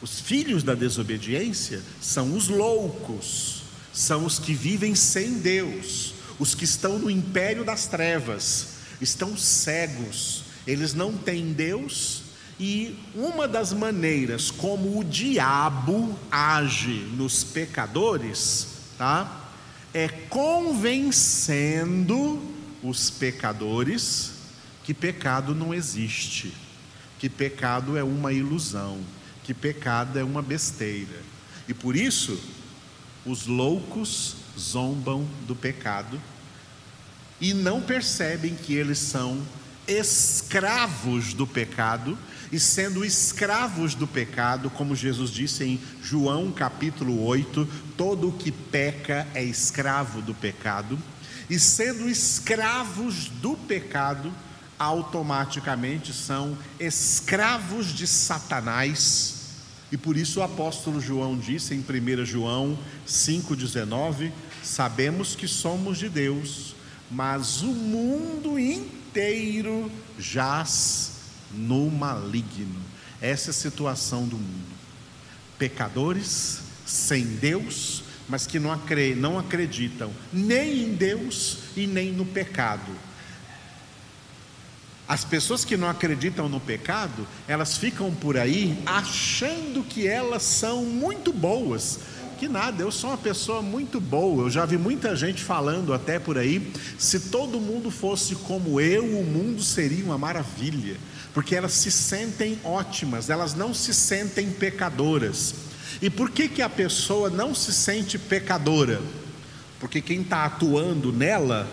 Os 0.00 0.18
filhos 0.18 0.62
da 0.62 0.74
desobediência 0.74 1.82
são 2.00 2.34
os 2.34 2.48
loucos, 2.48 3.62
são 3.92 4.24
os 4.24 4.38
que 4.38 4.54
vivem 4.54 4.94
sem 4.94 5.34
Deus, 5.34 6.14
os 6.38 6.54
que 6.54 6.64
estão 6.64 6.98
no 6.98 7.10
império 7.10 7.62
das 7.62 7.86
trevas 7.86 8.68
estão 9.02 9.36
cegos, 9.36 10.44
eles 10.66 10.94
não 10.94 11.12
têm 11.12 11.52
Deus 11.52 12.22
E 12.60 12.98
uma 13.14 13.46
das 13.46 13.72
maneiras 13.72 14.50
como 14.50 14.98
o 14.98 15.04
diabo 15.04 16.18
age 16.30 17.08
nos 17.16 17.44
pecadores, 17.44 18.66
tá? 18.96 19.48
É 19.94 20.08
convencendo 20.08 21.78
os 22.82 23.10
pecadores 23.10 24.32
que 24.84 24.92
pecado 24.92 25.54
não 25.54 25.72
existe, 25.72 26.52
que 27.18 27.28
pecado 27.28 27.96
é 27.96 28.02
uma 28.02 28.32
ilusão, 28.32 28.98
que 29.44 29.54
pecado 29.54 30.18
é 30.18 30.24
uma 30.24 30.42
besteira. 30.42 31.22
E 31.68 31.74
por 31.74 31.94
isso, 31.94 32.40
os 33.24 33.46
loucos 33.46 34.36
zombam 34.58 35.28
do 35.46 35.54
pecado 35.54 36.20
e 37.40 37.54
não 37.54 37.80
percebem 37.80 38.54
que 38.54 38.74
eles 38.74 38.98
são 38.98 39.40
escravos 39.88 41.32
do 41.32 41.46
pecado, 41.46 42.16
e 42.52 42.60
sendo 42.60 43.04
escravos 43.04 43.94
do 43.94 44.06
pecado, 44.06 44.70
como 44.70 44.94
Jesus 44.94 45.30
disse 45.30 45.64
em 45.64 45.80
João 46.02 46.52
capítulo 46.52 47.24
8, 47.24 47.66
todo 47.96 48.28
o 48.28 48.32
que 48.32 48.52
peca 48.52 49.26
é 49.34 49.42
escravo 49.42 50.20
do 50.22 50.34
pecado, 50.34 50.98
e 51.48 51.58
sendo 51.58 52.08
escravos 52.08 53.28
do 53.40 53.56
pecado, 53.56 54.32
automaticamente 54.78 56.12
são 56.12 56.56
escravos 56.78 57.86
de 57.86 58.06
Satanás. 58.06 59.34
E 59.90 59.96
por 59.96 60.16
isso 60.16 60.40
o 60.40 60.42
apóstolo 60.42 61.00
João 61.00 61.36
disse 61.36 61.74
em 61.74 61.80
1 61.80 62.24
João 62.26 62.78
5,19: 63.06 64.30
Sabemos 64.62 65.34
que 65.34 65.48
somos 65.48 65.98
de 65.98 66.10
Deus, 66.10 66.74
mas 67.10 67.62
o 67.62 67.72
mundo 67.72 68.58
inteiro 68.58 68.97
jaz 70.18 71.12
no 71.52 71.90
maligno. 71.90 72.80
Essa 73.20 73.50
é 73.50 73.50
a 73.50 73.54
situação 73.54 74.26
do 74.26 74.36
mundo. 74.36 74.78
Pecadores 75.58 76.60
sem 76.86 77.24
Deus, 77.24 78.02
mas 78.28 78.46
que 78.46 78.58
não 78.58 79.38
acreditam 79.38 80.12
nem 80.32 80.84
em 80.84 80.94
Deus 80.94 81.58
e 81.76 81.86
nem 81.86 82.12
no 82.12 82.24
pecado. 82.24 82.92
As 85.08 85.24
pessoas 85.24 85.64
que 85.64 85.74
não 85.74 85.88
acreditam 85.88 86.50
no 86.50 86.60
pecado, 86.60 87.26
elas 87.46 87.78
ficam 87.78 88.14
por 88.14 88.36
aí 88.36 88.78
achando 88.84 89.82
que 89.82 90.06
elas 90.06 90.42
são 90.42 90.84
muito 90.84 91.32
boas, 91.32 92.00
que 92.38 92.48
nada, 92.48 92.82
eu 92.82 92.92
sou 92.92 93.10
uma 93.10 93.18
pessoa 93.18 93.60
muito 93.60 94.00
boa. 94.00 94.44
Eu 94.44 94.50
já 94.50 94.64
vi 94.64 94.78
muita 94.78 95.16
gente 95.16 95.42
falando 95.42 95.92
até 95.92 96.18
por 96.18 96.38
aí: 96.38 96.72
se 96.96 97.18
todo 97.20 97.60
mundo 97.60 97.90
fosse 97.90 98.36
como 98.36 98.80
eu, 98.80 99.04
o 99.04 99.24
mundo 99.24 99.62
seria 99.62 100.04
uma 100.04 100.16
maravilha, 100.16 100.96
porque 101.34 101.56
elas 101.56 101.72
se 101.72 101.90
sentem 101.90 102.58
ótimas, 102.62 103.28
elas 103.28 103.54
não 103.54 103.74
se 103.74 103.92
sentem 103.92 104.50
pecadoras. 104.50 105.54
E 106.00 106.08
por 106.08 106.30
que, 106.30 106.48
que 106.48 106.62
a 106.62 106.68
pessoa 106.68 107.28
não 107.28 107.54
se 107.54 107.72
sente 107.72 108.16
pecadora? 108.16 109.00
Porque 109.80 110.00
quem 110.00 110.20
está 110.20 110.44
atuando 110.44 111.12
nela, 111.12 111.68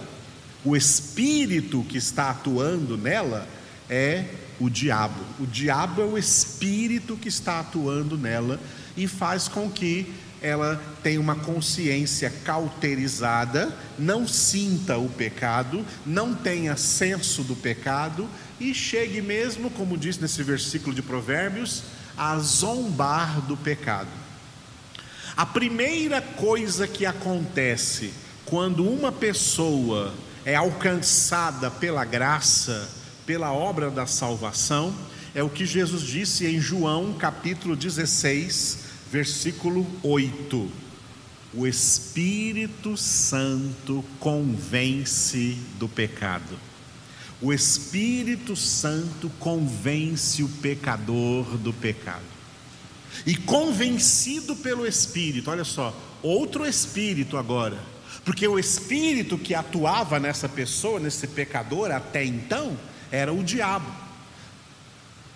o 0.64 0.76
espírito 0.76 1.86
que 1.88 1.98
está 1.98 2.32
atuando 2.32 2.98
nela, 2.98 3.48
é 3.88 4.26
o 4.60 4.68
diabo. 4.68 5.22
O 5.40 5.46
diabo 5.46 6.02
é 6.02 6.06
o 6.06 6.18
espírito 6.18 7.16
que 7.16 7.28
está 7.28 7.60
atuando 7.60 8.18
nela 8.18 8.60
e 8.98 9.08
faz 9.08 9.48
com 9.48 9.70
que 9.70 10.12
ela 10.42 10.82
tem 11.01 11.18
uma 11.18 11.36
consciência 11.36 12.32
cauterizada, 12.44 13.75
não 13.98 14.27
sinta 14.27 14.98
o 14.98 15.10
pecado, 15.10 15.86
não 16.06 16.36
tenha 16.36 16.75
senso 16.75 17.44
do 17.44 17.56
pecado 17.56 18.27
e 18.60 18.74
chegue 18.74 19.22
mesmo, 19.22 19.70
como 19.70 19.98
diz 19.98 20.18
nesse 20.18 20.44
versículo 20.44 20.96
de 20.96 21.01
Provérbios, 21.01 21.84
a 22.18 22.38
zombar 22.39 23.42
do 23.42 23.58
pecado. 23.58 24.10
A 25.36 25.46
primeira 25.46 26.22
coisa 26.22 26.88
que 26.88 27.06
acontece 27.06 28.14
quando 28.46 28.88
uma 28.88 29.12
pessoa 29.12 30.14
é 30.46 30.55
alcançada 30.55 31.70
pela 31.70 32.05
graça, 32.05 32.88
pela 33.25 33.51
obra 33.51 33.90
da 33.90 34.05
salvação, 34.05 34.96
é 35.33 35.44
o 35.44 35.50
que 35.50 35.66
Jesus 35.66 36.03
disse 36.03 36.46
em 36.46 36.62
João 36.62 37.14
capítulo 37.14 37.75
16, 37.75 38.85
versículo 39.16 39.88
8: 40.04 40.70
O 41.54 41.66
Espírito 41.66 42.98
Santo 42.98 44.04
convence 44.20 45.58
do 45.80 45.88
pecado. 45.88 46.60
O 47.42 47.54
Espírito 47.54 48.58
Santo 48.58 49.30
convence 49.40 50.44
o 50.44 50.50
pecador 50.50 51.46
do 51.58 51.72
pecado. 51.72 52.25
E 53.25 53.38
convencido 53.38 54.54
pelo 54.58 54.86
Espírito, 54.86 55.50
olha 55.50 55.64
só, 55.64 55.98
outro 56.22 56.66
Espírito 56.66 57.38
agora, 57.38 57.80
porque 58.25 58.46
o 58.46 58.60
Espírito 58.60 59.38
que 59.38 59.56
atuava 59.56 60.20
nessa 60.20 60.50
pessoa, 60.50 61.00
nesse 61.00 61.25
pecador 61.25 61.90
até 61.90 62.25
então, 62.25 62.78
era 63.10 63.32
o 63.32 63.42
diabo. 63.42 63.90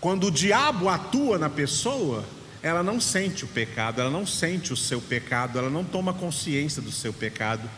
Quando 0.02 0.28
o 0.28 0.32
diabo 0.32 0.89
atua 0.89 1.38
na 1.38 1.50
pessoa, 1.50 2.26
ela 2.62 2.84
não 2.84 3.00
sente 3.00 3.45
o 3.45 3.48
pecado, 3.48 4.02
ela 4.02 4.10
não 4.10 4.26
sente 4.26 4.74
o 4.74 4.78
seu 4.78 5.00
pecado, 5.00 5.58
ela 5.58 5.69
não 5.69 5.84
toma 5.84 6.13
consciência 6.13 6.82
do 6.82 6.91
seu 6.91 7.13
pecado, 7.13 7.69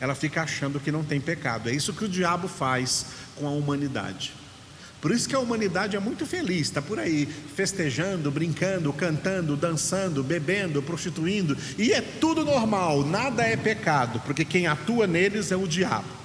ela 0.00 0.14
fica 0.14 0.42
achando 0.42 0.78
que 0.78 0.92
não 0.92 1.02
tem 1.02 1.20
pecado. 1.20 1.68
É 1.68 1.72
isso 1.72 1.92
que 1.92 2.04
o 2.04 2.08
diabo 2.08 2.46
faz 2.46 3.06
com 3.34 3.46
a 3.46 3.50
humanidade. 3.50 4.32
Por 5.00 5.12
isso 5.12 5.28
que 5.28 5.34
a 5.34 5.38
humanidade 5.38 5.96
é 5.96 6.00
muito 6.00 6.26
feliz, 6.26 6.62
está 6.62 6.82
por 6.82 6.98
aí 6.98 7.26
festejando, 7.54 8.30
brincando, 8.32 8.92
cantando, 8.92 9.56
dançando, 9.56 10.24
bebendo, 10.24 10.82
prostituindo, 10.82 11.56
e 11.76 11.92
é 11.92 12.00
tudo 12.00 12.44
normal, 12.44 13.04
nada 13.04 13.44
é 13.44 13.56
pecado, 13.56 14.20
porque 14.24 14.44
quem 14.44 14.66
atua 14.66 15.06
neles 15.06 15.52
é 15.52 15.56
o 15.56 15.68
diabo. 15.68 16.18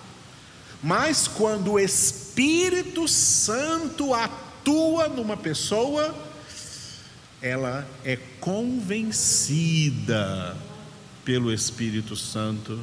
Mas 0.81 1.27
quando 1.27 1.73
o 1.73 1.79
Espírito 1.79 3.07
Santo 3.07 4.13
atua 4.13 5.07
numa 5.07 5.37
pessoa, 5.37 6.32
ela 7.43 7.87
é 8.05 8.17
convencida 8.39 9.37
pelo 11.25 11.53
Espírito 11.53 12.15
Santo 12.15 12.79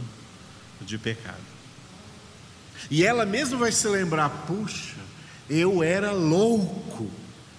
de 0.82 0.98
pecado. 0.98 1.40
E 2.90 3.04
ela 3.04 3.24
mesma 3.24 3.56
vai 3.56 3.72
se 3.72 3.88
lembrar: 3.88 4.28
puxa, 4.46 4.96
eu 5.48 5.82
era 5.82 6.12
louco 6.12 7.10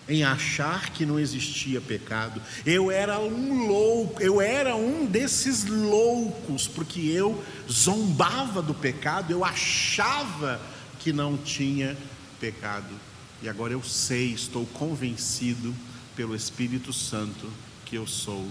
em 0.07 0.23
achar 0.23 0.91
que 0.91 1.03
não 1.05 1.19
existia 1.19 1.81
pecado. 1.81 2.39
Eu 2.65 2.91
era 2.91 3.19
um 3.19 3.65
louco, 3.65 4.21
eu 4.21 4.39
era 4.39 4.75
um 4.75 5.05
desses 5.05 5.65
loucos, 5.65 6.67
porque 6.67 6.99
eu 6.99 7.43
zombava 7.69 8.61
do 8.61 8.75
pecado, 8.75 9.31
eu 9.31 9.43
achava 9.43 10.61
que 10.99 11.11
não 11.11 11.35
tinha 11.35 11.97
pecado. 12.39 12.93
E 13.41 13.49
agora 13.49 13.73
eu 13.73 13.81
sei, 13.81 14.33
estou 14.33 14.67
convencido 14.67 15.73
pelo 16.15 16.35
Espírito 16.35 16.91
Santo 16.91 17.49
que 17.85 17.95
eu 17.95 18.07
sou 18.07 18.47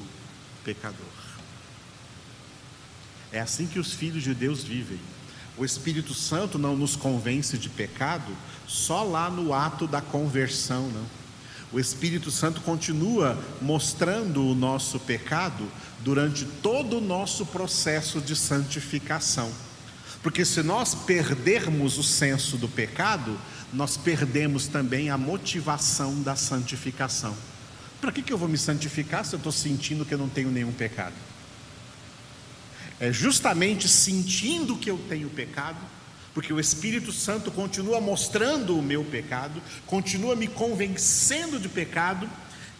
pecador. 0.64 1.07
É 3.33 3.40
assim 3.40 3.66
que 3.66 3.79
os 3.79 3.92
filhos 3.92 4.23
de 4.23 4.35
Deus 4.35 4.62
vivem. 4.62 4.99
O 5.57 5.64
Espírito 5.64 6.14
Santo 6.14 6.59
não 6.59 6.77
nos 6.77 6.96
convence 6.96 7.57
de 7.59 7.68
pecado 7.68 8.37
só 8.66 9.03
lá 9.03 9.31
no 9.31 9.53
ato 9.53 9.87
da 9.87 10.01
conversão, 10.01 10.88
não. 10.88 11.20
O 11.73 11.79
Espírito 11.79 12.31
Santo 12.31 12.61
continua 12.62 13.38
mostrando 13.61 14.44
o 14.44 14.55
nosso 14.55 14.99
pecado 14.99 15.64
durante 16.01 16.44
todo 16.44 16.99
o 16.99 17.01
nosso 17.01 17.46
processo 17.46 18.20
de 18.20 18.35
santificação. 18.35 19.53
Porque 20.22 20.44
se 20.44 20.62
nós 20.62 20.94
perdermos 20.94 21.96
o 21.98 22.02
senso 22.02 22.56
do 22.56 22.68
pecado, 22.68 23.38
nós 23.72 23.96
perdemos 23.96 24.66
também 24.66 25.11
a 25.11 25.16
motivação 25.16 26.20
da 26.22 26.37
santificação. 26.37 27.35
Para 28.00 28.12
que, 28.12 28.22
que 28.22 28.33
eu 28.33 28.38
vou 28.38 28.48
me 28.48 28.59
santificar 28.59 29.24
se 29.24 29.35
eu 29.35 29.38
estou 29.38 29.52
sentindo 29.52 30.04
que 30.04 30.12
eu 30.12 30.18
não 30.18 30.28
tenho 30.28 30.50
nenhum 30.50 30.72
pecado? 30.72 31.14
É 32.98 33.12
justamente 33.12 33.88
sentindo 33.88 34.76
que 34.76 34.90
eu 34.90 34.98
tenho 35.09 35.30
pecado, 35.30 35.78
porque 36.35 36.52
o 36.52 36.61
Espírito 36.61 37.12
Santo 37.12 37.50
continua 37.50 38.00
mostrando 38.00 38.78
o 38.78 38.83
meu 38.83 39.02
pecado, 39.02 39.61
continua 39.87 40.37
me 40.37 40.46
convencendo 40.46 41.59
de 41.59 41.68
pecado, 41.68 42.28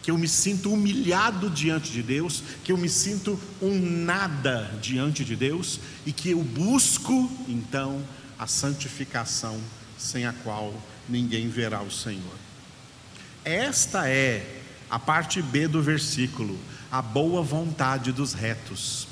que 0.01 0.09
eu 0.09 0.17
me 0.17 0.27
sinto 0.27 0.73
humilhado 0.73 1.49
diante 1.49 1.91
de 1.91 2.01
Deus, 2.01 2.43
que 2.63 2.71
eu 2.71 2.77
me 2.77 2.89
sinto 2.89 3.39
um 3.61 3.79
nada 3.79 4.71
diante 4.81 5.23
de 5.23 5.35
Deus 5.35 5.79
e 6.05 6.11
que 6.11 6.31
eu 6.31 6.43
busco 6.43 7.31
então 7.47 8.03
a 8.37 8.47
santificação 8.47 9.59
sem 9.97 10.25
a 10.25 10.33
qual 10.33 10.73
ninguém 11.07 11.47
verá 11.47 11.81
o 11.81 11.91
Senhor. 11.91 12.35
Esta 13.45 14.09
é 14.09 14.61
a 14.89 14.97
parte 14.97 15.41
B 15.41 15.67
do 15.67 15.81
versículo, 15.81 16.57
a 16.91 17.01
boa 17.01 17.43
vontade 17.43 18.11
dos 18.11 18.33
retos. 18.33 19.07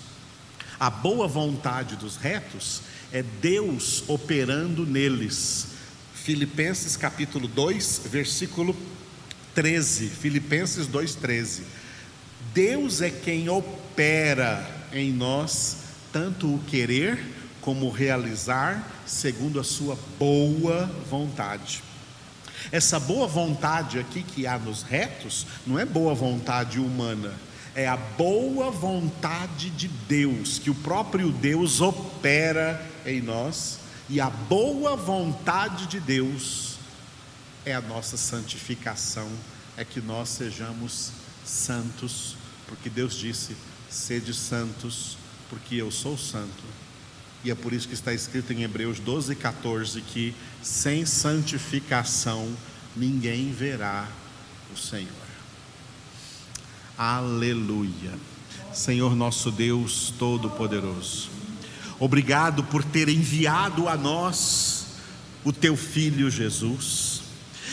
A 0.79 0.89
boa 0.89 1.27
vontade 1.27 1.95
dos 1.95 2.15
retos 2.15 2.81
é 3.11 3.21
Deus 3.21 4.03
operando 4.07 4.85
neles. 4.85 5.67
Filipenses 6.13 6.95
capítulo 6.95 7.47
2, 7.47 8.03
versículo 8.05 8.75
13, 9.55 10.07
Filipenses 10.07 10.87
2,13. 10.87 11.61
Deus 12.53 13.01
é 13.01 13.09
quem 13.09 13.49
opera 13.49 14.65
em 14.93 15.11
nós 15.11 15.77
tanto 16.11 16.55
o 16.55 16.59
querer 16.59 17.23
como 17.61 17.87
o 17.87 17.91
realizar 17.91 19.01
segundo 19.05 19.59
a 19.59 19.63
sua 19.63 19.97
boa 20.17 20.89
vontade. 21.09 21.83
Essa 22.71 22.99
boa 22.99 23.27
vontade 23.27 23.99
aqui 23.99 24.23
que 24.23 24.45
há 24.45 24.57
nos 24.57 24.83
retos 24.83 25.45
não 25.65 25.79
é 25.79 25.85
boa 25.85 26.13
vontade 26.13 26.79
humana, 26.79 27.33
é 27.75 27.87
a 27.87 27.97
boa 27.97 28.69
vontade 28.69 29.69
de 29.69 29.87
Deus, 29.87 30.59
que 30.59 30.69
o 30.69 30.75
próprio 30.75 31.31
Deus 31.31 31.81
opera 31.81 32.85
em 33.05 33.21
nós, 33.21 33.79
e 34.09 34.19
a 34.19 34.29
boa 34.29 34.95
vontade 34.95 35.87
de 35.87 35.99
Deus 35.99 36.68
é 37.65 37.73
a 37.73 37.81
nossa 37.81 38.17
santificação, 38.17 39.29
é 39.77 39.83
que 39.83 40.01
nós 40.01 40.29
sejamos 40.29 41.11
santos, 41.45 42.35
porque 42.67 42.89
Deus 42.89 43.15
disse: 43.15 43.55
sede 43.89 44.33
santos, 44.33 45.17
porque 45.49 45.75
eu 45.75 45.91
sou 45.91 46.17
santo. 46.17 46.63
E 47.43 47.49
é 47.49 47.55
por 47.55 47.71
isso 47.71 47.87
que 47.87 47.93
está 47.93 48.13
escrito 48.13 48.51
em 48.51 48.63
Hebreus 48.63 48.99
12, 48.99 49.33
14 49.35 50.01
que 50.01 50.35
sem 50.61 51.05
santificação 51.05 52.53
ninguém 52.95 53.53
verá 53.53 54.07
o 54.73 54.77
Senhor. 54.77 55.09
Aleluia. 56.97 58.11
Senhor 58.73 59.15
nosso 59.15 59.51
Deus 59.51 60.13
Todo-Poderoso, 60.19 61.29
obrigado 61.97 62.63
por 62.65 62.83
ter 62.83 63.09
enviado 63.09 63.87
a 63.87 63.97
nós 63.97 64.85
o 65.43 65.51
teu 65.51 65.75
Filho 65.75 66.29
Jesus 66.29 67.18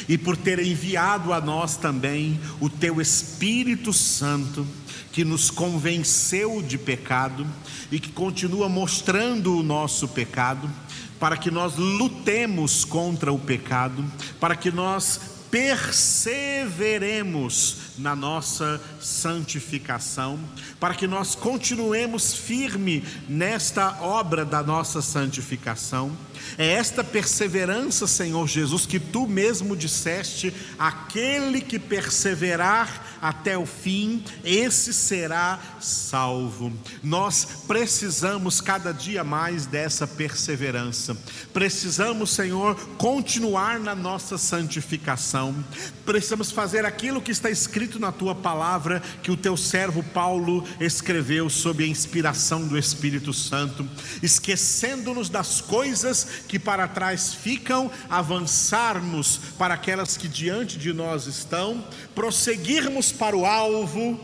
e 0.09 0.16
por 0.16 0.37
ter 0.37 0.59
enviado 0.59 1.33
a 1.33 1.40
nós 1.40 1.77
também 1.77 2.38
o 2.61 2.69
teu 2.69 3.01
Espírito 3.01 3.92
Santo, 3.92 4.66
que 5.12 5.25
nos 5.25 5.51
convenceu 5.51 6.62
de 6.62 6.77
pecado 6.77 7.47
e 7.90 7.99
que 7.99 8.12
continua 8.12 8.69
mostrando 8.69 9.57
o 9.57 9.62
nosso 9.62 10.09
pecado, 10.09 10.71
para 11.19 11.37
que 11.37 11.51
nós 11.51 11.77
lutemos 11.77 12.85
contra 12.85 13.33
o 13.33 13.38
pecado, 13.38 14.05
para 14.38 14.55
que 14.55 14.71
nós 14.71 15.19
perseveremos 15.51 17.77
na 17.99 18.14
nossa 18.14 18.81
santificação, 19.01 20.38
para 20.79 20.95
que 20.95 21.07
nós 21.07 21.35
continuemos 21.35 22.35
firme 22.35 23.03
nesta 23.27 24.03
obra 24.03 24.45
da 24.45 24.62
nossa 24.62 25.01
santificação. 25.01 26.14
É 26.59 26.72
esta 26.72 27.05
perseverança, 27.05 28.07
Senhor 28.07 28.46
Jesus, 28.46 28.87
que 28.87 28.99
tu 28.99 29.27
mesmo 29.27 29.77
disseste: 29.77 30.53
aquele 30.79 31.61
que 31.61 31.79
perseverar 31.79 33.18
até 33.20 33.57
o 33.57 33.66
fim, 33.66 34.22
esse 34.44 34.92
será 34.92 35.59
salvo. 35.81 36.72
Nós 37.03 37.46
precisamos 37.66 38.61
cada 38.61 38.92
dia 38.92 39.25
mais 39.25 39.66
dessa 39.66 40.07
perseverança. 40.07 41.16
Precisamos, 41.53 42.31
Senhor, 42.31 42.77
continuar 42.96 43.81
na 43.81 43.94
nossa 43.94 44.38
santificação. 44.38 45.64
Precisamos 46.05 46.51
fazer 46.51 46.85
aquilo 46.85 47.20
que 47.20 47.33
está 47.33 47.51
escrito 47.51 47.99
na 47.99 48.12
tua 48.12 48.35
palavra, 48.35 49.03
que 49.22 49.31
o 49.31 49.37
teu 49.37 49.57
servo 49.57 50.03
Paulo 50.03 50.64
escreveu 50.81 51.51
sob 51.51 51.83
a 51.83 51.87
inspiração 51.87 52.66
do 52.66 52.79
Espírito 52.79 53.33
Santo, 53.33 53.88
esquecendo-nos 54.22 55.29
das 55.29 55.61
coisas 55.61 56.26
que 56.49 56.59
para 56.59 56.89
trás 56.89 57.35
ficam, 57.35 57.91
avançarmos 58.09 59.41
para 59.59 59.75
aquelas 59.75 60.17
que 60.17 60.29
diante 60.29 60.79
de 60.79 60.93
nós 60.93 61.27
estão, 61.27 61.85
prosseguirmos 62.15 63.12
para 63.12 63.37
o 63.37 63.47
alvo, 63.47 64.19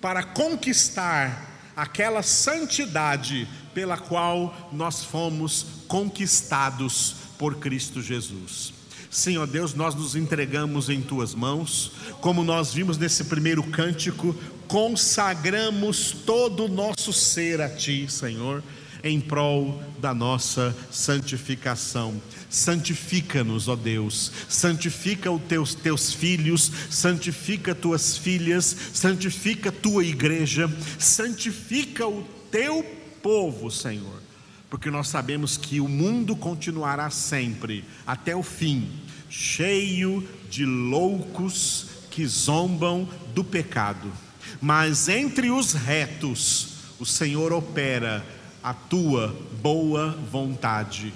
para 0.00 0.22
conquistar 0.22 1.72
aquela 1.76 2.22
santidade 2.22 3.48
pela 3.74 3.96
qual 3.96 4.70
nós 4.72 5.04
fomos 5.04 5.66
conquistados 5.88 7.16
por 7.38 7.56
Cristo 7.56 8.02
Jesus. 8.02 8.74
Senhor 9.10 9.46
Deus, 9.46 9.74
nós 9.74 9.94
nos 9.94 10.16
entregamos 10.16 10.88
em 10.88 11.02
tuas 11.02 11.34
mãos, 11.34 11.92
como 12.20 12.42
nós 12.42 12.72
vimos 12.72 12.96
nesse 12.96 13.24
primeiro 13.24 13.62
cântico, 13.62 14.34
consagramos 14.66 16.12
todo 16.24 16.64
o 16.64 16.68
nosso 16.68 17.12
ser 17.12 17.60
a 17.60 17.68
ti, 17.68 18.10
Senhor 18.10 18.62
em 19.02 19.20
prol 19.20 19.82
da 19.98 20.14
nossa 20.14 20.76
santificação. 20.90 22.20
Santifica-nos, 22.48 23.68
ó 23.68 23.76
Deus, 23.76 24.30
santifica 24.48 25.30
os 25.30 25.42
teus, 25.42 25.74
teus 25.74 26.12
filhos, 26.12 26.70
santifica 26.90 27.74
tuas 27.74 28.16
filhas, 28.16 28.76
santifica 28.92 29.72
tua 29.72 30.04
igreja, 30.04 30.70
santifica 30.98 32.06
o 32.06 32.22
teu 32.50 32.84
povo, 33.22 33.70
Senhor, 33.70 34.22
porque 34.68 34.90
nós 34.90 35.08
sabemos 35.08 35.56
que 35.56 35.80
o 35.80 35.88
mundo 35.88 36.36
continuará 36.36 37.08
sempre, 37.10 37.84
até 38.06 38.36
o 38.36 38.42
fim, 38.42 38.88
cheio 39.30 40.28
de 40.50 40.66
loucos 40.66 41.86
que 42.10 42.26
zombam 42.26 43.08
do 43.34 43.42
pecado, 43.42 44.12
mas 44.60 45.08
entre 45.08 45.50
os 45.50 45.72
retos, 45.72 46.68
o 47.00 47.06
Senhor 47.06 47.52
opera 47.52 48.24
a 48.62 48.72
tua 48.72 49.36
boa 49.60 50.10
vontade. 50.30 51.12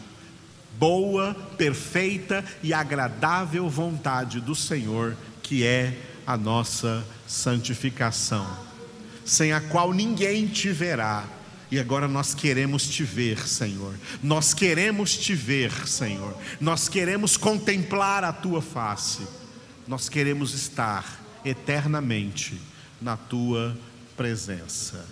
Boa, 0.79 1.35
perfeita 1.57 2.45
e 2.63 2.75
agradável 2.75 3.69
vontade 3.69 4.41
do 4.41 4.55
Senhor, 4.55 5.17
que 5.43 5.65
é 5.65 5.97
a 6.27 6.37
nossa 6.37 7.07
santificação, 7.27 8.47
sem 9.25 9.53
a 9.53 9.61
qual 9.61 9.93
ninguém 9.93 10.47
te 10.47 10.71
verá. 10.71 11.25
E 11.71 11.81
agora 11.81 12.07
nós 12.07 12.35
queremos 12.35 12.87
te 12.89 13.03
ver, 13.03 13.47
Senhor. 13.47 13.95
Nós 14.23 14.55
queremos 14.55 15.17
te 15.17 15.35
ver, 15.35 15.73
Senhor. 15.89 16.37
Nós 16.61 16.89
queremos 16.89 17.37
contemplar 17.37 18.23
a 18.23 18.33
tua 18.33 18.63
face. 18.63 19.27
Nós 19.87 20.09
queremos 20.09 20.55
estar 20.55 21.21
eternamente 21.45 22.61
na 23.01 23.17
tua 23.17 23.77
presença. 24.17 25.07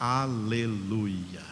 Aleluia. 0.00 1.51